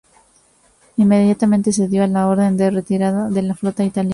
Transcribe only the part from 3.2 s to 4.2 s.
de la flota italiana.